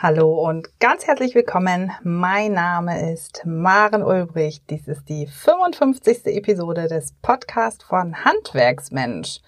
Hallo 0.00 0.48
und 0.48 0.78
ganz 0.78 1.08
herzlich 1.08 1.34
willkommen. 1.34 1.90
Mein 2.04 2.52
Name 2.52 3.12
ist 3.12 3.42
Maren 3.44 4.04
Ulbricht. 4.04 4.62
Dies 4.70 4.86
ist 4.86 5.08
die 5.08 5.26
55. 5.26 6.24
Episode 6.26 6.86
des 6.86 7.14
Podcasts 7.20 7.82
von 7.82 8.24
Handwerksmensch. 8.24 9.40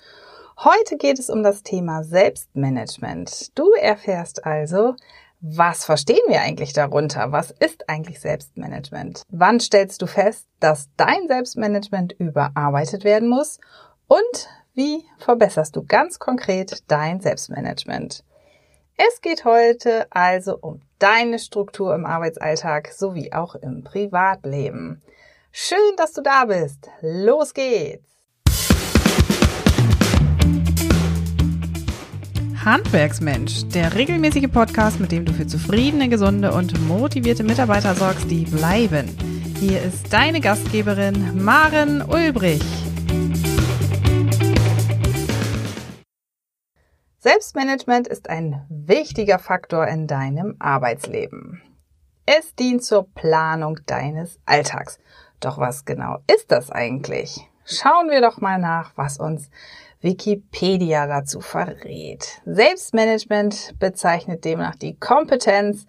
Heute 0.59 0.97
geht 0.97 1.21
es 1.21 1.31
um 1.31 1.45
das 1.45 1.63
Thema 1.63 2.03
Selbstmanagement. 2.03 3.57
Du 3.57 3.71
erfährst 3.75 4.45
also, 4.45 4.97
was 5.41 5.85
verstehen 5.85 6.25
wir 6.27 6.41
eigentlich 6.41 6.73
darunter? 6.73 7.31
Was 7.31 7.53
ist 7.53 7.89
eigentlich 7.89 8.19
Selbstmanagement? 8.19 9.23
Wann 9.29 9.61
stellst 9.61 10.03
du 10.03 10.09
fest, 10.09 10.49
dass 10.59 10.89
dein 10.97 11.29
Selbstmanagement 11.29 12.15
überarbeitet 12.19 13.05
werden 13.05 13.29
muss? 13.29 13.61
Und 14.09 14.49
wie 14.75 15.05
verbesserst 15.19 15.77
du 15.77 15.85
ganz 15.85 16.19
konkret 16.19 16.83
dein 16.89 17.21
Selbstmanagement? 17.21 18.25
Es 19.09 19.23
geht 19.23 19.47
heute 19.47 20.07
also 20.11 20.59
um 20.61 20.83
deine 20.99 21.39
Struktur 21.39 21.95
im 21.95 22.05
Arbeitsalltag 22.05 22.93
sowie 22.93 23.33
auch 23.33 23.55
im 23.55 23.83
Privatleben. 23.83 25.01
Schön, 25.53 25.79
dass 25.97 26.13
du 26.13 26.21
da 26.21 26.45
bist. 26.45 26.91
Los 27.01 27.55
geht's! 27.55 28.05
Handwerksmensch, 32.63 33.67
der 33.69 33.95
regelmäßige 33.95 34.53
Podcast, 34.53 35.01
mit 35.01 35.13
dem 35.13 35.25
du 35.25 35.33
für 35.33 35.47
zufriedene, 35.47 36.11
gesunde 36.11 36.53
und 36.53 36.79
motivierte 36.87 37.43
Mitarbeiter 37.43 37.95
sorgst, 37.95 38.31
die 38.31 38.45
bleiben. 38.45 39.09
Hier 39.59 39.83
ist 39.83 40.13
deine 40.13 40.43
Gastgeberin 40.43 41.43
Maren 41.43 42.03
Ulbrich. 42.03 42.90
Selbstmanagement 47.23 48.09
ist 48.09 48.31
ein 48.31 48.65
wichtiger 48.71 49.39
Faktor 49.39 49.87
in 49.87 50.07
deinem 50.07 50.57
Arbeitsleben. 50.59 51.61
Es 52.25 52.55
dient 52.55 52.83
zur 52.83 53.09
Planung 53.13 53.79
deines 53.85 54.41
Alltags. 54.47 54.99
Doch 55.39 55.59
was 55.59 55.85
genau 55.85 56.21
ist 56.35 56.51
das 56.51 56.71
eigentlich? 56.71 57.47
Schauen 57.67 58.09
wir 58.09 58.23
doch 58.23 58.41
mal 58.41 58.59
nach, 58.59 58.93
was 58.97 59.19
uns 59.19 59.51
Wikipedia 60.01 61.07
dazu 61.07 61.43
verrät. 61.43 62.41
Selbstmanagement 62.47 63.75
bezeichnet 63.79 64.47
demnach 64.47 64.77
die 64.77 64.99
Kompetenz, 64.99 65.85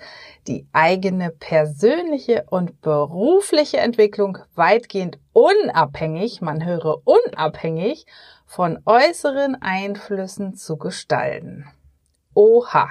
die 0.47 0.67
eigene 0.73 1.29
persönliche 1.29 2.43
und 2.49 2.81
berufliche 2.81 3.77
Entwicklung 3.77 4.37
weitgehend 4.55 5.17
unabhängig, 5.31 6.41
man 6.41 6.65
höre 6.65 7.07
unabhängig 7.07 8.05
von 8.51 8.79
äußeren 8.85 9.61
Einflüssen 9.61 10.55
zu 10.55 10.75
gestalten. 10.75 11.71
Oha. 12.33 12.89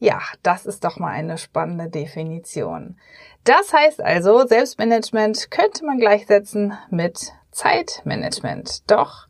Ja, 0.00 0.20
das 0.42 0.66
ist 0.66 0.82
doch 0.82 0.98
mal 0.98 1.12
eine 1.12 1.38
spannende 1.38 1.88
Definition. 1.88 2.98
Das 3.44 3.72
heißt 3.72 4.00
also, 4.00 4.44
Selbstmanagement 4.44 5.52
könnte 5.52 5.84
man 5.84 5.98
gleichsetzen 5.98 6.76
mit 6.90 7.32
Zeitmanagement. 7.52 8.90
Doch 8.90 9.28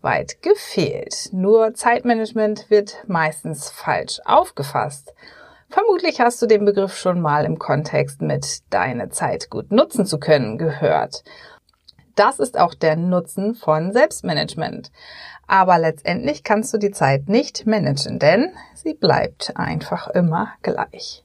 weit 0.00 0.42
gefehlt. 0.42 1.28
Nur 1.32 1.74
Zeitmanagement 1.74 2.68
wird 2.68 3.04
meistens 3.06 3.70
falsch 3.70 4.20
aufgefasst. 4.24 5.14
Vermutlich 5.68 6.20
hast 6.20 6.42
du 6.42 6.46
den 6.46 6.64
Begriff 6.64 6.96
schon 6.96 7.20
mal 7.20 7.44
im 7.44 7.58
Kontext 7.58 8.20
mit 8.20 8.62
deine 8.70 9.10
Zeit 9.10 9.48
gut 9.48 9.70
nutzen 9.70 10.06
zu 10.06 10.18
können 10.18 10.58
gehört. 10.58 11.22
Das 12.14 12.38
ist 12.38 12.58
auch 12.58 12.74
der 12.74 12.96
Nutzen 12.96 13.54
von 13.54 13.92
Selbstmanagement. 13.92 14.90
Aber 15.46 15.78
letztendlich 15.78 16.42
kannst 16.42 16.72
du 16.72 16.78
die 16.78 16.90
Zeit 16.90 17.28
nicht 17.28 17.66
managen, 17.66 18.18
denn 18.18 18.52
sie 18.74 18.94
bleibt 18.94 19.56
einfach 19.56 20.08
immer 20.08 20.52
gleich. 20.62 21.24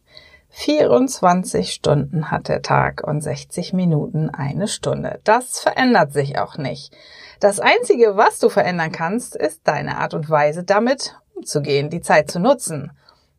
24 0.49 1.71
Stunden 1.71 2.31
hat 2.31 2.47
der 2.47 2.61
Tag 2.61 3.03
und 3.05 3.21
60 3.21 3.73
Minuten 3.73 4.29
eine 4.29 4.67
Stunde. 4.67 5.19
Das 5.23 5.59
verändert 5.59 6.11
sich 6.11 6.39
auch 6.39 6.57
nicht. 6.57 6.93
Das 7.39 7.59
Einzige, 7.59 8.17
was 8.17 8.39
du 8.39 8.49
verändern 8.49 8.91
kannst, 8.91 9.35
ist 9.35 9.61
deine 9.63 9.97
Art 9.99 10.13
und 10.13 10.29
Weise, 10.29 10.63
damit 10.63 11.15
umzugehen, 11.35 11.89
die 11.89 12.01
Zeit 12.01 12.29
zu 12.29 12.39
nutzen. 12.39 12.91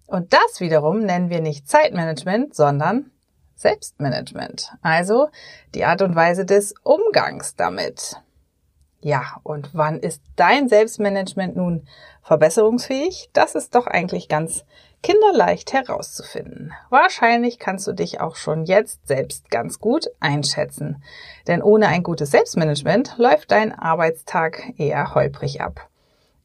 Und 0.07 0.33
das 0.33 0.61
wiederum 0.61 1.01
nennen 1.01 1.31
wir 1.31 1.41
nicht 1.41 1.69
Zeitmanagement, 1.69 2.55
sondern 2.55 3.11
Selbstmanagement, 3.61 4.73
also 4.81 5.29
die 5.75 5.85
Art 5.85 6.01
und 6.01 6.15
Weise 6.15 6.47
des 6.47 6.75
Umgangs 6.83 7.57
damit. 7.57 8.17
Ja, 9.03 9.37
und 9.43 9.71
wann 9.75 10.01
ist 10.01 10.23
dein 10.37 10.69
Selbstmanagement 10.69 11.57
nun 11.57 11.87
verbesserungsfähig? 12.23 13.29
Das 13.35 13.55
ist 13.55 13.75
doch 13.75 13.87
eigentlich 13.87 14.29
ganz 14.29 14.65
kinderleicht 15.03 15.75
herauszufinden. 15.75 16.73
Wahrscheinlich 16.89 17.59
kannst 17.59 17.87
du 17.87 17.93
dich 17.93 18.21
auch 18.21 18.37
schon 18.37 18.65
jetzt 18.65 19.07
selbst 19.07 19.51
ganz 19.51 19.79
gut 19.79 20.07
einschätzen. 20.21 21.03
Denn 21.47 21.63
ohne 21.63 21.89
ein 21.89 22.03
gutes 22.03 22.31
Selbstmanagement 22.31 23.17
läuft 23.19 23.51
dein 23.51 23.79
Arbeitstag 23.79 24.73
eher 24.79 25.15
holprig 25.15 25.61
ab. 25.61 25.90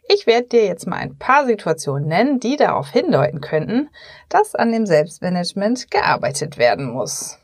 Ich 0.07 0.27
werde 0.27 0.47
dir 0.47 0.66
jetzt 0.66 0.85
mal 0.85 0.97
ein 0.97 1.17
paar 1.17 1.45
Situationen 1.45 2.07
nennen, 2.07 2.39
die 2.39 2.57
darauf 2.57 2.89
hindeuten 2.89 3.41
könnten, 3.41 3.89
dass 4.29 4.53
an 4.53 4.71
dem 4.71 4.85
Selbstmanagement 4.85 5.89
gearbeitet 5.89 6.57
werden 6.57 6.91
muss. 6.91 7.39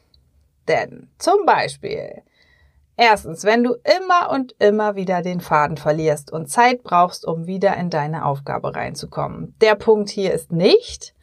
Denn 0.67 1.09
zum 1.17 1.45
Beispiel, 1.45 2.21
erstens, 2.97 3.43
wenn 3.45 3.63
du 3.63 3.75
immer 3.97 4.31
und 4.31 4.55
immer 4.59 4.95
wieder 4.95 5.23
den 5.23 5.41
Faden 5.41 5.77
verlierst 5.77 6.31
und 6.31 6.49
Zeit 6.49 6.83
brauchst, 6.83 7.25
um 7.25 7.47
wieder 7.47 7.75
in 7.77 7.89
deine 7.89 8.25
Aufgabe 8.25 8.75
reinzukommen. 8.75 9.55
Der 9.59 9.75
Punkt 9.75 10.09
hier 10.09 10.31
ist 10.31 10.51
nicht, 10.51 11.15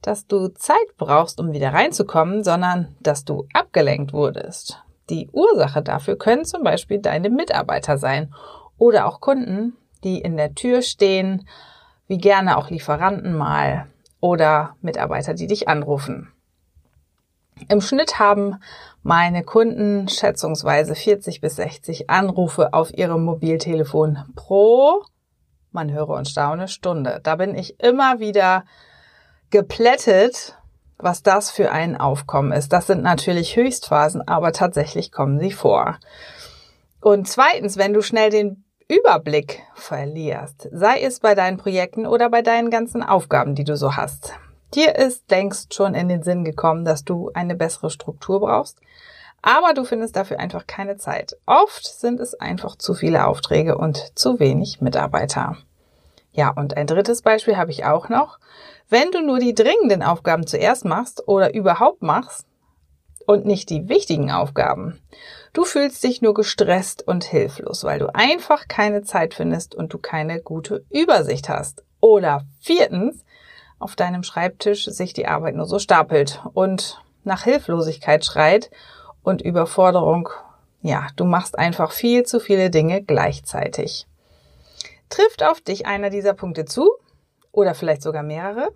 dass 0.00 0.26
du 0.26 0.48
Zeit 0.48 0.96
brauchst, 0.96 1.38
um 1.38 1.52
wieder 1.52 1.74
reinzukommen, 1.74 2.44
sondern 2.44 2.96
dass 3.00 3.24
du 3.24 3.46
abgelenkt 3.52 4.14
wurdest. 4.14 4.82
Die 5.10 5.28
Ursache 5.32 5.82
dafür 5.82 6.16
können 6.16 6.44
zum 6.44 6.62
Beispiel 6.62 6.98
deine 6.98 7.30
Mitarbeiter 7.30 7.98
sein 7.98 8.32
oder 8.78 9.06
auch 9.06 9.20
Kunden, 9.20 9.76
die 10.04 10.20
in 10.20 10.36
der 10.36 10.54
Tür 10.54 10.82
stehen, 10.82 11.48
wie 12.06 12.18
gerne 12.18 12.56
auch 12.56 12.70
Lieferanten 12.70 13.36
mal 13.36 13.86
oder 14.20 14.76
Mitarbeiter, 14.80 15.34
die 15.34 15.46
dich 15.46 15.68
anrufen. 15.68 16.32
Im 17.68 17.80
Schnitt 17.80 18.18
haben 18.18 18.56
meine 19.02 19.42
Kunden 19.42 20.08
schätzungsweise 20.08 20.94
40 20.94 21.40
bis 21.40 21.56
60 21.56 22.08
Anrufe 22.08 22.72
auf 22.72 22.96
ihrem 22.96 23.24
Mobiltelefon 23.24 24.18
pro, 24.36 25.02
man 25.72 25.92
höre 25.92 26.10
und 26.10 26.28
staune, 26.28 26.68
Stunde. 26.68 27.20
Da 27.22 27.36
bin 27.36 27.54
ich 27.54 27.80
immer 27.80 28.20
wieder 28.20 28.64
geplättet, 29.50 30.56
was 30.98 31.22
das 31.22 31.50
für 31.50 31.70
ein 31.70 31.96
Aufkommen 31.96 32.52
ist. 32.52 32.72
Das 32.72 32.86
sind 32.86 33.02
natürlich 33.02 33.56
Höchstphasen, 33.56 34.26
aber 34.26 34.52
tatsächlich 34.52 35.12
kommen 35.12 35.38
sie 35.38 35.52
vor. 35.52 35.98
Und 37.00 37.28
zweitens, 37.28 37.76
wenn 37.76 37.92
du 37.92 38.02
schnell 38.02 38.30
den 38.30 38.64
Überblick 38.88 39.62
verlierst, 39.74 40.66
sei 40.72 41.02
es 41.02 41.20
bei 41.20 41.34
deinen 41.34 41.58
Projekten 41.58 42.06
oder 42.06 42.30
bei 42.30 42.40
deinen 42.40 42.70
ganzen 42.70 43.02
Aufgaben, 43.02 43.54
die 43.54 43.64
du 43.64 43.76
so 43.76 43.96
hast. 43.96 44.32
Dir 44.74 44.96
ist 44.96 45.30
längst 45.30 45.74
schon 45.74 45.94
in 45.94 46.08
den 46.08 46.22
Sinn 46.22 46.42
gekommen, 46.42 46.86
dass 46.86 47.04
du 47.04 47.30
eine 47.34 47.54
bessere 47.54 47.90
Struktur 47.90 48.40
brauchst, 48.40 48.80
aber 49.42 49.74
du 49.74 49.84
findest 49.84 50.16
dafür 50.16 50.40
einfach 50.40 50.66
keine 50.66 50.96
Zeit. 50.96 51.36
Oft 51.44 51.86
sind 51.86 52.18
es 52.18 52.34
einfach 52.34 52.76
zu 52.76 52.94
viele 52.94 53.26
Aufträge 53.26 53.76
und 53.76 54.18
zu 54.18 54.40
wenig 54.40 54.80
Mitarbeiter. 54.80 55.58
Ja, 56.32 56.50
und 56.50 56.76
ein 56.76 56.86
drittes 56.86 57.20
Beispiel 57.20 57.58
habe 57.58 57.70
ich 57.70 57.84
auch 57.84 58.08
noch. 58.08 58.38
Wenn 58.88 59.10
du 59.10 59.20
nur 59.20 59.38
die 59.38 59.54
dringenden 59.54 60.02
Aufgaben 60.02 60.46
zuerst 60.46 60.86
machst 60.86 61.28
oder 61.28 61.52
überhaupt 61.52 62.00
machst, 62.00 62.46
und 63.28 63.44
nicht 63.44 63.68
die 63.68 63.88
wichtigen 63.90 64.30
Aufgaben. 64.30 64.98
Du 65.52 65.64
fühlst 65.64 66.02
dich 66.04 66.22
nur 66.22 66.34
gestresst 66.34 67.06
und 67.06 67.24
hilflos, 67.24 67.84
weil 67.84 67.98
du 67.98 68.14
einfach 68.14 68.68
keine 68.68 69.02
Zeit 69.02 69.34
findest 69.34 69.74
und 69.74 69.92
du 69.92 69.98
keine 69.98 70.40
gute 70.40 70.84
Übersicht 70.90 71.48
hast. 71.48 71.82
Oder 72.00 72.44
viertens, 72.60 73.24
auf 73.78 73.96
deinem 73.96 74.22
Schreibtisch 74.22 74.84
sich 74.86 75.12
die 75.12 75.26
Arbeit 75.26 75.54
nur 75.54 75.66
so 75.66 75.78
stapelt 75.78 76.42
und 76.52 77.02
nach 77.24 77.44
Hilflosigkeit 77.44 78.24
schreit 78.24 78.70
und 79.22 79.42
Überforderung. 79.42 80.28
Ja, 80.82 81.08
du 81.16 81.24
machst 81.24 81.58
einfach 81.58 81.92
viel 81.92 82.24
zu 82.24 82.40
viele 82.40 82.70
Dinge 82.70 83.02
gleichzeitig. 83.02 84.06
Trifft 85.08 85.42
auf 85.42 85.60
dich 85.60 85.86
einer 85.86 86.10
dieser 86.10 86.34
Punkte 86.34 86.64
zu? 86.64 86.90
Oder 87.50 87.74
vielleicht 87.74 88.02
sogar 88.02 88.22
mehrere? 88.22 88.70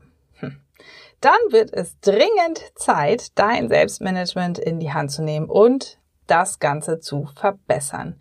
dann 1.23 1.39
wird 1.51 1.73
es 1.73 1.99
dringend 2.01 2.61
Zeit, 2.75 3.39
dein 3.39 3.69
Selbstmanagement 3.69 4.59
in 4.59 4.81
die 4.81 4.93
Hand 4.93 5.13
zu 5.13 5.23
nehmen 5.23 5.49
und 5.49 5.99
das 6.27 6.59
Ganze 6.59 7.01
zu 7.01 7.29
verbessern. 7.37 8.21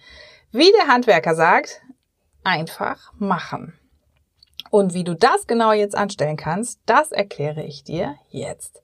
Wie 0.52 0.72
der 0.72 0.88
Handwerker 0.88 1.36
sagt, 1.36 1.82
einfach 2.44 3.14
machen. 3.18 3.78
Und 4.70 4.94
wie 4.94 5.04
du 5.04 5.16
das 5.16 5.48
genau 5.48 5.74
jetzt 5.74 5.96
anstellen 5.96 6.38
kannst, 6.38 6.80
das 6.86 7.12
erkläre 7.12 7.64
ich 7.64 7.84
dir 7.84 8.16
jetzt. 8.30 8.82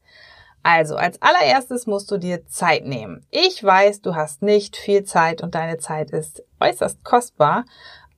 Also, 0.64 0.96
als 0.96 1.22
allererstes 1.22 1.88
musst 1.88 2.12
du 2.12 2.18
dir 2.18 2.46
Zeit 2.48 2.86
nehmen. 2.86 3.26
Ich 3.32 3.64
weiß, 3.64 4.02
du 4.02 4.16
hast 4.16 4.42
nicht 4.42 4.76
viel 4.76 5.04
Zeit 5.06 5.42
und 5.42 5.56
deine 5.56 5.78
Zeit 5.78 6.12
ist 6.12 6.44
äußerst 6.60 7.04
kostbar, 7.06 7.64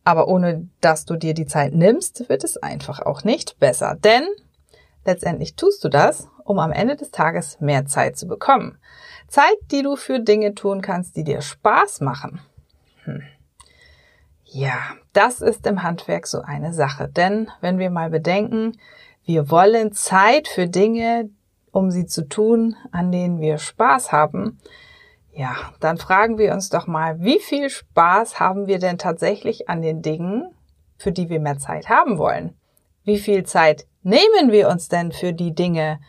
aber 0.04 0.28
ohne 0.28 0.68
dass 0.82 1.06
du 1.06 1.16
dir 1.16 1.36
die 1.36 1.46
Zeit 1.46 1.74
nimmst, 1.74 2.28
wird 2.28 2.44
es 2.44 2.58
einfach 2.58 3.02
auch 3.02 3.24
nicht 3.24 3.60
besser. 3.60 3.96
Denn 3.96 4.28
Letztendlich 5.06 5.56
tust 5.56 5.84
du 5.84 5.90
das, 5.90 6.28
um 6.50 6.58
am 6.58 6.72
Ende 6.72 6.96
des 6.96 7.12
Tages 7.12 7.62
mehr 7.62 7.86
Zeit 7.86 8.18
zu 8.18 8.28
bekommen. 8.28 8.80
Zeit, 9.28 9.56
die 9.70 9.84
du 9.84 9.96
für 9.96 10.20
Dinge 10.20 10.56
tun 10.56 10.82
kannst, 10.82 11.16
die 11.16 11.24
dir 11.24 11.42
Spaß 11.42 12.02
machen. 12.02 12.42
Hm. 13.04 13.22
Ja, 14.46 14.80
das 15.14 15.42
ist 15.42 15.68
im 15.68 15.84
Handwerk 15.84 16.26
so 16.26 16.42
eine 16.42 16.74
Sache. 16.74 17.08
Denn 17.08 17.52
wenn 17.62 17.78
wir 17.78 17.92
mal 17.92 18.10
bedenken, 18.10 18.80
wir 19.26 19.52
wollen 19.52 19.92
Zeit 19.92 20.48
für 20.48 20.68
Dinge, 20.68 21.30
um 21.70 21.92
sie 21.92 22.08
zu 22.08 22.28
tun, 22.28 22.76
an 22.92 23.12
denen 23.12 23.40
wir 23.40 23.60
Spaß 23.60 24.12
haben, 24.12 24.58
ja, 25.32 25.56
dann 25.80 26.00
fragen 26.00 26.40
wir 26.40 26.52
uns 26.52 26.70
doch 26.70 26.88
mal, 26.88 27.22
wie 27.22 27.40
viel 27.40 27.70
Spaß 27.70 28.40
haben 28.40 28.66
wir 28.66 28.80
denn 28.80 28.98
tatsächlich 28.98 29.70
an 29.70 29.84
den 29.84 30.02
Dingen, 30.02 30.50
für 30.98 31.12
die 31.12 31.30
wir 31.30 31.40
mehr 31.40 31.60
Zeit 31.60 31.90
haben 31.90 32.18
wollen? 32.18 32.58
Wie 33.04 33.20
viel 33.20 33.44
Zeit 33.44 33.86
nehmen 34.02 34.52
wir 34.52 34.68
uns 34.68 34.88
denn 34.88 35.12
für 35.12 35.32
die 35.32 35.54
Dinge, 35.54 36.00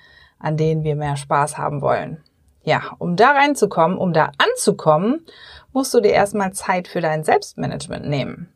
an 0.40 0.56
denen 0.56 0.82
wir 0.82 0.96
mehr 0.96 1.16
Spaß 1.16 1.56
haben 1.56 1.80
wollen? 1.82 2.24
Ja, 2.62 2.94
um 2.98 3.16
da 3.16 3.32
reinzukommen, 3.32 3.96
um 3.96 4.12
da 4.12 4.32
anzukommen, 4.38 5.24
musst 5.72 5.94
du 5.94 6.00
dir 6.00 6.12
erstmal 6.12 6.52
Zeit 6.52 6.88
für 6.88 7.00
dein 7.00 7.24
Selbstmanagement 7.24 8.06
nehmen. 8.06 8.52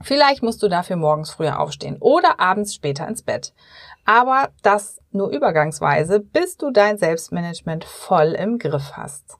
Vielleicht 0.00 0.42
musst 0.42 0.62
du 0.62 0.68
dafür 0.68 0.96
morgens 0.96 1.30
früher 1.30 1.60
aufstehen 1.60 1.96
oder 2.00 2.40
abends 2.40 2.74
später 2.74 3.06
ins 3.06 3.22
Bett. 3.22 3.54
Aber 4.04 4.50
das 4.62 5.00
nur 5.12 5.30
übergangsweise, 5.30 6.20
bis 6.20 6.56
du 6.56 6.70
dein 6.70 6.98
Selbstmanagement 6.98 7.84
voll 7.84 8.32
im 8.32 8.58
Griff 8.58 8.92
hast. 8.94 9.38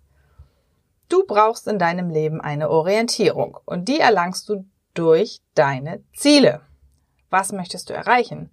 Du 1.08 1.26
brauchst 1.26 1.66
in 1.68 1.78
deinem 1.78 2.08
Leben 2.08 2.40
eine 2.40 2.70
Orientierung 2.70 3.58
und 3.66 3.88
die 3.88 4.00
erlangst 4.00 4.48
du 4.48 4.64
durch 4.94 5.40
deine 5.54 6.02
Ziele. 6.14 6.60
Was 7.28 7.52
möchtest 7.52 7.90
du 7.90 7.94
erreichen? 7.94 8.50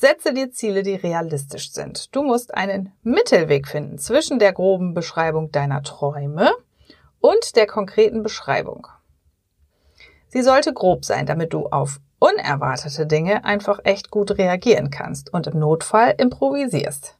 Setze 0.00 0.32
dir 0.32 0.50
Ziele, 0.50 0.82
die 0.82 0.94
realistisch 0.94 1.72
sind. 1.72 2.16
Du 2.16 2.22
musst 2.22 2.54
einen 2.54 2.90
Mittelweg 3.02 3.68
finden 3.68 3.98
zwischen 3.98 4.38
der 4.38 4.54
groben 4.54 4.94
Beschreibung 4.94 5.52
deiner 5.52 5.82
Träume 5.82 6.52
und 7.20 7.54
der 7.54 7.66
konkreten 7.66 8.22
Beschreibung. 8.22 8.86
Sie 10.28 10.40
sollte 10.40 10.72
grob 10.72 11.04
sein, 11.04 11.26
damit 11.26 11.52
du 11.52 11.66
auf 11.66 12.00
unerwartete 12.18 13.06
Dinge 13.06 13.44
einfach 13.44 13.80
echt 13.84 14.10
gut 14.10 14.38
reagieren 14.38 14.88
kannst 14.88 15.34
und 15.34 15.48
im 15.48 15.58
Notfall 15.58 16.14
improvisierst. 16.16 17.18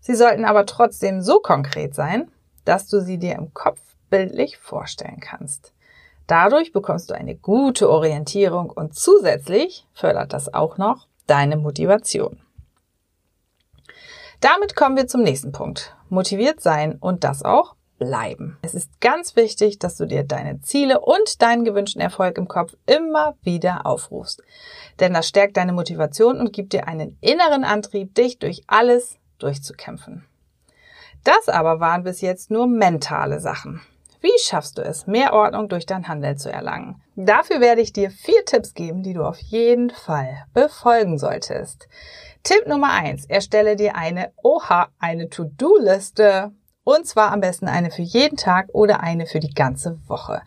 Sie 0.00 0.14
sollten 0.14 0.44
aber 0.44 0.66
trotzdem 0.66 1.20
so 1.20 1.40
konkret 1.40 1.96
sein, 1.96 2.30
dass 2.64 2.86
du 2.86 3.00
sie 3.00 3.18
dir 3.18 3.34
im 3.34 3.52
Kopf 3.54 3.80
bildlich 4.08 4.58
vorstellen 4.58 5.18
kannst. 5.18 5.72
Dadurch 6.28 6.70
bekommst 6.70 7.10
du 7.10 7.14
eine 7.14 7.34
gute 7.34 7.90
Orientierung 7.90 8.70
und 8.70 8.94
zusätzlich 8.94 9.88
fördert 9.94 10.32
das 10.32 10.54
auch 10.54 10.78
noch 10.78 11.08
deine 11.26 11.56
Motivation. 11.56 12.40
Damit 14.40 14.76
kommen 14.76 14.96
wir 14.96 15.06
zum 15.06 15.22
nächsten 15.22 15.52
Punkt. 15.52 15.96
Motiviert 16.08 16.60
sein 16.60 16.96
und 17.00 17.24
das 17.24 17.42
auch 17.42 17.76
bleiben. 17.98 18.58
Es 18.62 18.74
ist 18.74 19.00
ganz 19.00 19.36
wichtig, 19.36 19.78
dass 19.78 19.96
du 19.96 20.06
dir 20.06 20.24
deine 20.24 20.60
Ziele 20.60 21.00
und 21.00 21.40
deinen 21.40 21.64
gewünschten 21.64 22.02
Erfolg 22.02 22.36
im 22.38 22.48
Kopf 22.48 22.74
immer 22.86 23.36
wieder 23.42 23.86
aufrufst. 23.86 24.42
Denn 25.00 25.14
das 25.14 25.28
stärkt 25.28 25.56
deine 25.56 25.72
Motivation 25.72 26.38
und 26.40 26.52
gibt 26.52 26.72
dir 26.72 26.88
einen 26.88 27.16
inneren 27.20 27.64
Antrieb, 27.64 28.14
dich 28.14 28.38
durch 28.38 28.64
alles 28.66 29.18
durchzukämpfen. 29.38 30.26
Das 31.22 31.48
aber 31.48 31.80
waren 31.80 32.02
bis 32.02 32.20
jetzt 32.20 32.50
nur 32.50 32.66
mentale 32.66 33.40
Sachen. 33.40 33.80
Wie 34.20 34.38
schaffst 34.42 34.78
du 34.78 34.82
es, 34.82 35.06
mehr 35.06 35.32
Ordnung 35.32 35.68
durch 35.68 35.86
dein 35.86 36.08
Handeln 36.08 36.36
zu 36.36 36.50
erlangen? 36.50 37.02
Dafür 37.16 37.60
werde 37.60 37.80
ich 37.80 37.92
dir 37.92 38.10
vier 38.10 38.44
Tipps 38.44 38.74
geben, 38.74 39.02
die 39.02 39.12
du 39.12 39.24
auf 39.24 39.38
jeden 39.38 39.90
Fall 39.90 40.44
befolgen 40.52 41.18
solltest. 41.18 41.88
Tipp 42.42 42.66
Nummer 42.66 42.92
eins: 42.92 43.24
Erstelle 43.26 43.76
dir 43.76 43.94
eine, 43.94 44.32
oha, 44.42 44.88
eine 44.98 45.28
To-Do-Liste. 45.28 46.52
Und 46.82 47.06
zwar 47.06 47.32
am 47.32 47.40
besten 47.40 47.66
eine 47.66 47.90
für 47.90 48.02
jeden 48.02 48.36
Tag 48.36 48.68
oder 48.72 49.00
eine 49.00 49.26
für 49.26 49.40
die 49.40 49.54
ganze 49.54 49.98
Woche. 50.06 50.42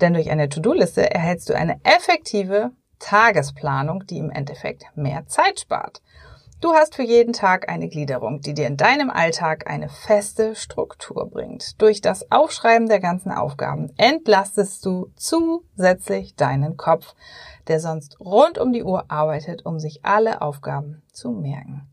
Denn 0.00 0.14
durch 0.14 0.30
eine 0.30 0.48
To-Do-Liste 0.48 1.08
erhältst 1.08 1.48
du 1.48 1.54
eine 1.54 1.80
effektive 1.84 2.72
Tagesplanung, 2.98 4.04
die 4.06 4.18
im 4.18 4.30
Endeffekt 4.30 4.86
mehr 4.96 5.26
Zeit 5.28 5.60
spart. 5.60 6.02
Du 6.58 6.72
hast 6.72 6.94
für 6.94 7.02
jeden 7.02 7.34
Tag 7.34 7.68
eine 7.68 7.86
Gliederung, 7.86 8.40
die 8.40 8.54
dir 8.54 8.66
in 8.66 8.78
deinem 8.78 9.10
Alltag 9.10 9.70
eine 9.70 9.90
feste 9.90 10.56
Struktur 10.56 11.28
bringt. 11.28 11.80
Durch 11.82 12.00
das 12.00 12.32
Aufschreiben 12.32 12.88
der 12.88 12.98
ganzen 12.98 13.30
Aufgaben 13.30 13.92
entlastest 13.98 14.86
du 14.86 15.12
zusätzlich 15.16 16.34
deinen 16.34 16.78
Kopf, 16.78 17.14
der 17.68 17.78
sonst 17.78 18.18
rund 18.20 18.56
um 18.56 18.72
die 18.72 18.84
Uhr 18.84 19.04
arbeitet, 19.08 19.66
um 19.66 19.78
sich 19.78 20.06
alle 20.06 20.40
Aufgaben 20.40 21.02
zu 21.12 21.30
merken. 21.30 21.90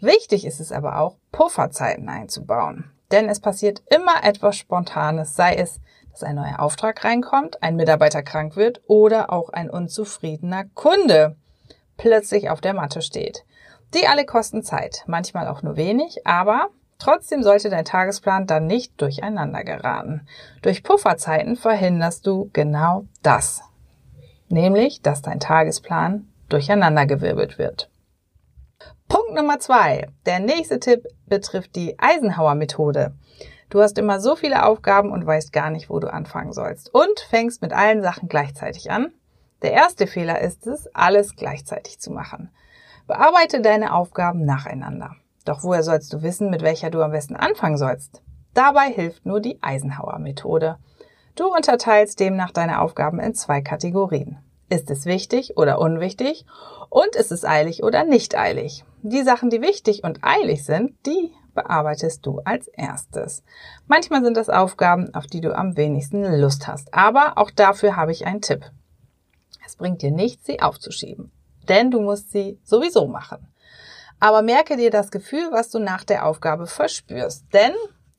Wichtig 0.00 0.46
ist 0.46 0.60
es 0.60 0.72
aber 0.72 1.00
auch, 1.00 1.16
Pufferzeiten 1.30 2.08
einzubauen. 2.08 2.90
Denn 3.10 3.28
es 3.28 3.40
passiert 3.40 3.82
immer 3.94 4.24
etwas 4.24 4.56
Spontanes, 4.56 5.36
sei 5.36 5.54
es, 5.54 5.80
dass 6.12 6.22
ein 6.22 6.36
neuer 6.36 6.60
Auftrag 6.60 7.04
reinkommt, 7.04 7.62
ein 7.62 7.76
Mitarbeiter 7.76 8.22
krank 8.22 8.56
wird 8.56 8.80
oder 8.86 9.30
auch 9.30 9.50
ein 9.50 9.68
unzufriedener 9.68 10.64
Kunde 10.74 11.36
plötzlich 11.98 12.48
auf 12.48 12.62
der 12.62 12.72
Matte 12.72 13.02
steht. 13.02 13.44
Die 13.92 14.06
alle 14.06 14.24
kosten 14.24 14.62
Zeit, 14.62 15.04
manchmal 15.06 15.46
auch 15.48 15.62
nur 15.62 15.76
wenig, 15.76 16.26
aber 16.26 16.70
trotzdem 16.98 17.42
sollte 17.42 17.68
dein 17.68 17.84
Tagesplan 17.84 18.46
dann 18.46 18.66
nicht 18.66 18.98
durcheinander 19.00 19.64
geraten. 19.64 20.26
Durch 20.62 20.82
Pufferzeiten 20.82 21.56
verhinderst 21.56 22.26
du 22.26 22.48
genau 22.54 23.04
das. 23.22 23.60
Nämlich, 24.48 25.02
dass 25.02 25.20
dein 25.20 25.40
Tagesplan 25.40 26.26
durcheinandergewirbelt 26.48 27.58
wird. 27.58 27.90
Punkt 29.08 29.34
Nummer 29.34 29.58
zwei. 29.58 30.08
Der 30.26 30.38
nächste 30.38 30.80
Tipp 30.80 31.06
betrifft 31.26 31.76
die 31.76 31.98
Eisenhower-Methode. 31.98 33.14
Du 33.70 33.82
hast 33.82 33.98
immer 33.98 34.20
so 34.20 34.36
viele 34.36 34.64
Aufgaben 34.64 35.12
und 35.12 35.26
weißt 35.26 35.52
gar 35.52 35.70
nicht, 35.70 35.90
wo 35.90 35.98
du 35.98 36.12
anfangen 36.12 36.52
sollst. 36.52 36.94
Und 36.94 37.20
fängst 37.28 37.60
mit 37.60 37.72
allen 37.72 38.02
Sachen 38.02 38.28
gleichzeitig 38.28 38.90
an. 38.90 39.12
Der 39.62 39.72
erste 39.72 40.06
Fehler 40.06 40.40
ist 40.40 40.66
es, 40.66 40.88
alles 40.94 41.36
gleichzeitig 41.36 41.98
zu 41.98 42.12
machen. 42.12 42.50
Bearbeite 43.06 43.60
deine 43.60 43.94
Aufgaben 43.94 44.44
nacheinander. 44.44 45.16
Doch 45.44 45.64
woher 45.64 45.82
sollst 45.82 46.12
du 46.12 46.22
wissen, 46.22 46.50
mit 46.50 46.62
welcher 46.62 46.90
du 46.90 47.02
am 47.02 47.10
besten 47.10 47.34
anfangen 47.34 47.78
sollst? 47.78 48.22
Dabei 48.54 48.90
hilft 48.90 49.24
nur 49.24 49.40
die 49.40 49.62
Eisenhower-Methode. 49.62 50.78
Du 51.34 51.46
unterteilst 51.54 52.20
demnach 52.20 52.50
deine 52.50 52.80
Aufgaben 52.80 53.18
in 53.20 53.34
zwei 53.34 53.60
Kategorien. 53.60 54.38
Ist 54.68 54.90
es 54.90 55.06
wichtig 55.06 55.56
oder 55.56 55.80
unwichtig? 55.80 56.44
Und 56.90 57.16
ist 57.16 57.32
es 57.32 57.44
eilig 57.44 57.82
oder 57.82 58.04
nicht 58.04 58.36
eilig? 58.36 58.84
Die 59.02 59.22
Sachen, 59.22 59.48
die 59.48 59.62
wichtig 59.62 60.04
und 60.04 60.20
eilig 60.22 60.64
sind, 60.64 60.94
die 61.06 61.32
bearbeitest 61.54 62.26
du 62.26 62.40
als 62.44 62.68
erstes. 62.68 63.42
Manchmal 63.86 64.22
sind 64.22 64.36
das 64.36 64.50
Aufgaben, 64.50 65.14
auf 65.14 65.26
die 65.26 65.40
du 65.40 65.56
am 65.56 65.76
wenigsten 65.76 66.22
Lust 66.40 66.68
hast. 66.68 66.92
Aber 66.92 67.38
auch 67.38 67.50
dafür 67.50 67.96
habe 67.96 68.12
ich 68.12 68.26
einen 68.26 68.42
Tipp. 68.42 68.70
Es 69.68 69.76
bringt 69.76 70.00
dir 70.00 70.10
nichts, 70.10 70.46
sie 70.46 70.60
aufzuschieben 70.60 71.30
denn 71.68 71.90
du 71.90 72.00
musst 72.00 72.32
sie 72.32 72.58
sowieso 72.64 73.06
machen. 73.06 73.46
Aber 74.20 74.42
merke 74.42 74.76
dir 74.76 74.90
das 74.90 75.10
Gefühl, 75.10 75.48
was 75.52 75.70
du 75.70 75.78
nach 75.78 76.04
der 76.04 76.26
Aufgabe 76.26 76.66
verspürst, 76.66 77.44
denn 77.52 77.72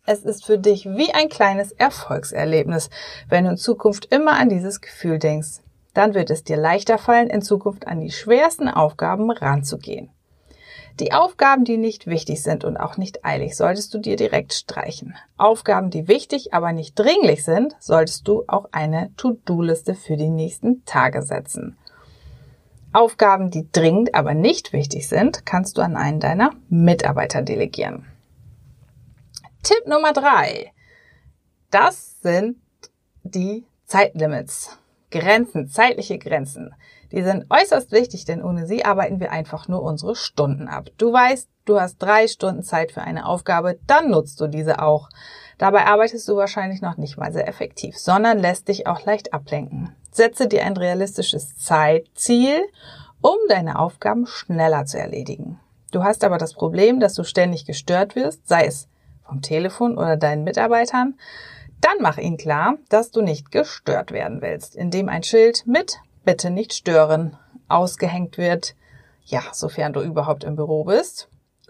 es 0.05 0.23
ist 0.23 0.45
für 0.45 0.57
dich 0.57 0.85
wie 0.85 1.13
ein 1.13 1.29
kleines 1.29 1.71
Erfolgserlebnis, 1.71 2.89
wenn 3.27 3.43
du 3.43 3.51
in 3.51 3.57
Zukunft 3.57 4.05
immer 4.05 4.39
an 4.39 4.49
dieses 4.49 4.81
Gefühl 4.81 5.19
denkst. 5.19 5.59
Dann 5.93 6.13
wird 6.13 6.29
es 6.29 6.43
dir 6.43 6.57
leichter 6.57 6.97
fallen, 6.97 7.29
in 7.29 7.41
Zukunft 7.41 7.85
an 7.87 7.99
die 7.99 8.11
schwersten 8.11 8.69
Aufgaben 8.69 9.29
ranzugehen. 9.29 10.09
Die 10.99 11.13
Aufgaben, 11.13 11.63
die 11.63 11.77
nicht 11.77 12.07
wichtig 12.07 12.43
sind 12.43 12.65
und 12.65 12.75
auch 12.75 12.97
nicht 12.97 13.23
eilig, 13.23 13.55
solltest 13.55 13.93
du 13.93 13.99
dir 13.99 14.17
direkt 14.17 14.53
streichen. 14.53 15.15
Aufgaben, 15.37 15.89
die 15.89 16.09
wichtig, 16.09 16.53
aber 16.53 16.73
nicht 16.73 16.99
dringlich 16.99 17.45
sind, 17.45 17.75
solltest 17.79 18.27
du 18.27 18.43
auch 18.47 18.65
eine 18.73 19.15
To-Do-Liste 19.15 19.95
für 19.95 20.17
die 20.17 20.29
nächsten 20.29 20.83
Tage 20.83 21.21
setzen. 21.21 21.77
Aufgaben, 22.91 23.49
die 23.49 23.71
dringend, 23.71 24.13
aber 24.13 24.33
nicht 24.33 24.73
wichtig 24.73 25.07
sind, 25.07 25.45
kannst 25.45 25.77
du 25.77 25.81
an 25.81 25.95
einen 25.95 26.19
deiner 26.19 26.51
Mitarbeiter 26.67 27.43
delegieren. 27.43 28.05
Tipp 29.63 29.87
Nummer 29.87 30.11
drei. 30.11 30.73
Das 31.71 32.19
sind 32.21 32.57
die 33.23 33.63
Zeitlimits. 33.85 34.77
Grenzen, 35.11 35.69
zeitliche 35.69 36.17
Grenzen. 36.17 36.73
Die 37.11 37.23
sind 37.23 37.45
äußerst 37.49 37.91
wichtig, 37.91 38.25
denn 38.25 38.43
ohne 38.43 38.67
sie 38.67 38.85
arbeiten 38.85 39.19
wir 39.19 39.31
einfach 39.31 39.67
nur 39.67 39.81
unsere 39.81 40.15
Stunden 40.15 40.67
ab. 40.67 40.89
Du 40.97 41.11
weißt, 41.11 41.49
du 41.65 41.79
hast 41.79 41.97
drei 41.97 42.27
Stunden 42.27 42.63
Zeit 42.63 42.91
für 42.91 43.01
eine 43.01 43.25
Aufgabe, 43.25 43.79
dann 43.87 44.11
nutzt 44.11 44.39
du 44.41 44.47
diese 44.47 44.81
auch. 44.81 45.09
Dabei 45.57 45.85
arbeitest 45.85 46.27
du 46.27 46.35
wahrscheinlich 46.35 46.81
noch 46.81 46.97
nicht 46.97 47.17
mal 47.17 47.31
sehr 47.31 47.47
effektiv, 47.47 47.97
sondern 47.97 48.39
lässt 48.39 48.67
dich 48.67 48.87
auch 48.87 49.05
leicht 49.05 49.33
ablenken. 49.33 49.95
Setze 50.11 50.47
dir 50.47 50.65
ein 50.65 50.77
realistisches 50.77 51.55
Zeitziel, 51.57 52.61
um 53.21 53.35
deine 53.49 53.79
Aufgaben 53.79 54.25
schneller 54.25 54.85
zu 54.85 54.97
erledigen. 54.97 55.59
Du 55.91 56.03
hast 56.03 56.23
aber 56.23 56.37
das 56.37 56.53
Problem, 56.53 56.99
dass 56.99 57.15
du 57.15 57.23
ständig 57.23 57.65
gestört 57.65 58.15
wirst, 58.15 58.47
sei 58.47 58.65
es 58.65 58.87
vom 59.23 59.41
Telefon 59.41 59.97
oder 59.97 60.17
deinen 60.17 60.43
Mitarbeitern. 60.43 61.15
Dann 61.81 61.97
mach 62.01 62.17
ihnen 62.17 62.37
klar, 62.37 62.75
dass 62.89 63.11
du 63.11 63.21
nicht 63.21 63.51
gestört 63.51 64.11
werden 64.11 64.41
willst, 64.41 64.75
indem 64.75 65.09
ein 65.09 65.23
Schild 65.23 65.65
mit 65.65 65.99
Bitte 66.29 66.51
nicht 66.51 66.74
stören 66.74 67.38
ausgehängt 67.69 68.38
wird. 68.38 68.75
Ja, 69.25 69.41
sofern 69.51 69.93
du 69.93 70.01
überhaupt 70.01 70.43
im 70.43 70.55
Büro 70.55 70.83
bist. 70.83 71.27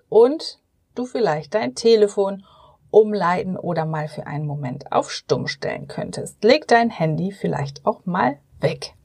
Und 0.10 0.60
du 0.96 1.06
vielleicht 1.06 1.54
dein 1.54 1.75
Telefon 1.75 2.44
umleiten 2.92 3.56
oder 3.56 3.86
mal 3.86 4.10
für 4.10 4.28
einen 4.28 4.46
Moment 4.46 4.92
auf 4.92 5.12
Stumm 5.12 5.48
stellen 5.48 5.88
könntest. 5.88 6.44
Leg 6.44 6.68
dein 6.68 6.89
Handy 6.89 7.32
vielleicht 7.32 7.86
auch 7.86 8.06
mal 8.06 8.38
weg. 8.60 8.96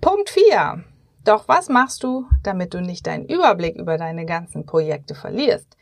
Punkt 0.00 0.30
4. 0.30 0.82
Doch 1.26 1.46
was 1.46 1.68
machst 1.68 2.02
du, 2.02 2.24
damit 2.42 2.72
du 2.72 2.80
nicht 2.80 3.06
deinen 3.06 3.26
Überblick 3.26 3.76
über 3.76 3.98
deine 3.98 4.24
ganzen 4.24 4.64
Projekte 4.64 5.14
verlierst? 5.14 5.76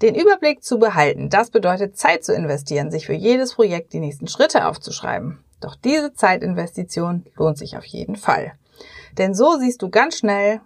Den 0.00 0.14
Überblick 0.14 0.64
zu 0.64 0.78
behalten, 0.78 1.28
das 1.28 1.50
bedeutet 1.50 1.98
Zeit 1.98 2.24
zu 2.24 2.32
investieren, 2.32 2.90
sich 2.90 3.04
für 3.04 3.12
jedes 3.12 3.52
Projekt 3.52 3.92
die 3.92 4.00
nächsten 4.00 4.28
Schritte 4.28 4.66
aufzuschreiben. 4.66 5.44
Doch 5.64 5.76
diese 5.76 6.12
Zeitinvestition 6.12 7.24
lohnt 7.36 7.56
sich 7.56 7.78
auf 7.78 7.86
jeden 7.86 8.16
Fall. 8.16 8.52
Denn 9.16 9.34
so 9.34 9.56
siehst 9.58 9.80
du 9.80 9.88
ganz 9.88 10.18
schnell, 10.18 10.60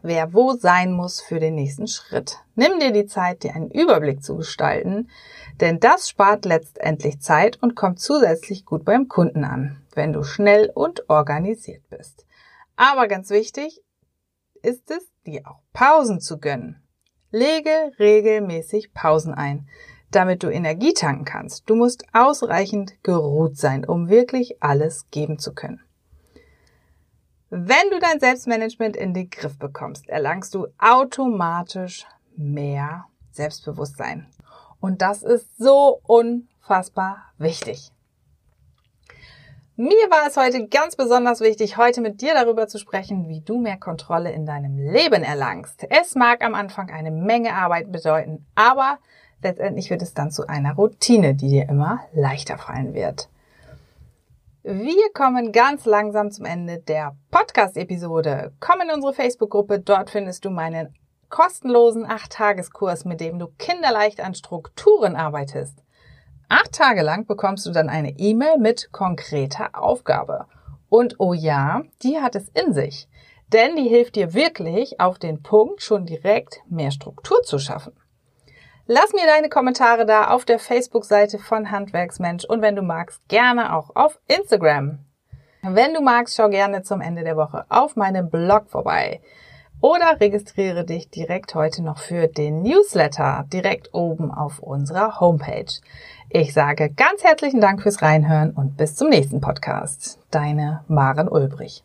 wer 0.00 0.32
wo 0.32 0.54
sein 0.54 0.92
muss 0.92 1.20
für 1.20 1.38
den 1.38 1.56
nächsten 1.56 1.86
Schritt. 1.86 2.38
Nimm 2.54 2.80
dir 2.80 2.90
die 2.90 3.04
Zeit, 3.04 3.42
dir 3.42 3.54
einen 3.54 3.70
Überblick 3.70 4.24
zu 4.24 4.36
gestalten, 4.36 5.10
denn 5.60 5.78
das 5.78 6.08
spart 6.08 6.46
letztendlich 6.46 7.20
Zeit 7.20 7.62
und 7.62 7.74
kommt 7.74 8.00
zusätzlich 8.00 8.64
gut 8.64 8.86
beim 8.86 9.08
Kunden 9.08 9.44
an, 9.44 9.82
wenn 9.94 10.14
du 10.14 10.22
schnell 10.22 10.70
und 10.74 11.10
organisiert 11.10 11.82
bist. 11.90 12.24
Aber 12.76 13.08
ganz 13.08 13.28
wichtig 13.28 13.82
ist 14.62 14.90
es, 14.90 15.06
dir 15.26 15.42
auch 15.44 15.60
Pausen 15.74 16.18
zu 16.18 16.38
gönnen. 16.38 16.82
Lege 17.30 17.92
regelmäßig 17.98 18.94
Pausen 18.94 19.34
ein, 19.34 19.68
damit 20.14 20.42
du 20.42 20.48
Energie 20.48 20.94
tanken 20.94 21.24
kannst. 21.24 21.68
Du 21.68 21.74
musst 21.74 22.04
ausreichend 22.12 22.94
geruht 23.02 23.56
sein, 23.56 23.84
um 23.84 24.08
wirklich 24.08 24.62
alles 24.62 25.06
geben 25.10 25.38
zu 25.38 25.54
können. 25.54 25.80
Wenn 27.50 27.90
du 27.90 27.98
dein 27.98 28.18
Selbstmanagement 28.18 28.96
in 28.96 29.12
den 29.12 29.28
Griff 29.28 29.58
bekommst, 29.58 30.08
erlangst 30.08 30.54
du 30.54 30.68
automatisch 30.78 32.06
mehr 32.36 33.04
Selbstbewusstsein. 33.32 34.26
Und 34.80 35.02
das 35.02 35.22
ist 35.22 35.58
so 35.58 36.00
unfassbar 36.04 37.32
wichtig. 37.38 37.92
Mir 39.76 40.10
war 40.10 40.26
es 40.28 40.36
heute 40.36 40.68
ganz 40.68 40.96
besonders 40.96 41.40
wichtig, 41.40 41.76
heute 41.76 42.02
mit 42.02 42.20
dir 42.20 42.34
darüber 42.34 42.68
zu 42.68 42.78
sprechen, 42.78 43.28
wie 43.28 43.40
du 43.40 43.58
mehr 43.58 43.78
Kontrolle 43.78 44.30
in 44.30 44.44
deinem 44.44 44.78
Leben 44.78 45.22
erlangst. 45.22 45.86
Es 45.88 46.14
mag 46.14 46.44
am 46.44 46.54
Anfang 46.54 46.90
eine 46.90 47.10
Menge 47.10 47.54
Arbeit 47.54 47.90
bedeuten, 47.90 48.46
aber 48.54 48.98
letztendlich 49.42 49.90
wird 49.90 50.02
es 50.02 50.14
dann 50.14 50.30
zu 50.30 50.46
einer 50.46 50.74
Routine, 50.74 51.34
die 51.34 51.48
dir 51.48 51.68
immer 51.68 52.00
leichter 52.12 52.58
fallen 52.58 52.94
wird. 52.94 53.28
Wir 54.64 55.12
kommen 55.12 55.50
ganz 55.50 55.86
langsam 55.86 56.30
zum 56.30 56.44
Ende 56.44 56.78
der 56.78 57.16
Podcast-Episode. 57.32 58.52
Komm 58.60 58.80
in 58.82 58.94
unsere 58.94 59.12
Facebook-Gruppe, 59.12 59.80
dort 59.80 60.10
findest 60.10 60.44
du 60.44 60.50
meinen 60.50 60.94
kostenlosen 61.30 62.06
8-Tageskurs, 62.06 63.08
mit 63.08 63.20
dem 63.20 63.40
du 63.40 63.48
kinderleicht 63.58 64.20
an 64.20 64.34
Strukturen 64.34 65.16
arbeitest. 65.16 65.82
Acht 66.48 66.72
Tage 66.72 67.02
lang 67.02 67.26
bekommst 67.26 67.66
du 67.66 67.72
dann 67.72 67.88
eine 67.88 68.10
E-Mail 68.18 68.58
mit 68.58 68.92
konkreter 68.92 69.70
Aufgabe. 69.72 70.46
Und 70.88 71.18
oh 71.18 71.32
ja, 71.32 71.82
die 72.02 72.20
hat 72.20 72.36
es 72.36 72.48
in 72.50 72.74
sich. 72.74 73.08
Denn 73.48 73.74
die 73.76 73.88
hilft 73.88 74.14
dir 74.14 74.34
wirklich 74.34 75.00
auf 75.00 75.18
den 75.18 75.42
Punkt 75.42 75.82
schon 75.82 76.06
direkt 76.06 76.60
mehr 76.68 76.90
Struktur 76.90 77.42
zu 77.42 77.58
schaffen. 77.58 77.94
Lass 78.86 79.12
mir 79.12 79.26
deine 79.26 79.48
Kommentare 79.48 80.04
da 80.06 80.28
auf 80.28 80.44
der 80.44 80.58
Facebook-Seite 80.58 81.38
von 81.38 81.70
Handwerksmensch 81.70 82.44
und 82.44 82.62
wenn 82.62 82.74
du 82.74 82.82
magst, 82.82 83.20
gerne 83.28 83.76
auch 83.76 83.94
auf 83.94 84.18
Instagram. 84.26 84.98
Wenn 85.62 85.94
du 85.94 86.00
magst, 86.00 86.34
schau 86.34 86.48
gerne 86.48 86.82
zum 86.82 87.00
Ende 87.00 87.22
der 87.22 87.36
Woche 87.36 87.64
auf 87.68 87.94
meinem 87.94 88.28
Blog 88.28 88.68
vorbei 88.68 89.20
oder 89.80 90.20
registriere 90.20 90.84
dich 90.84 91.10
direkt 91.10 91.54
heute 91.54 91.82
noch 91.82 91.98
für 91.98 92.26
den 92.26 92.62
Newsletter 92.62 93.44
direkt 93.52 93.94
oben 93.94 94.32
auf 94.32 94.58
unserer 94.58 95.20
Homepage. 95.20 95.72
Ich 96.30 96.52
sage 96.52 96.90
ganz 96.90 97.22
herzlichen 97.22 97.60
Dank 97.60 97.82
fürs 97.82 98.02
Reinhören 98.02 98.50
und 98.50 98.76
bis 98.76 98.96
zum 98.96 99.10
nächsten 99.10 99.40
Podcast. 99.40 100.18
Deine 100.30 100.82
Maren 100.88 101.28
Ulbrich. 101.28 101.84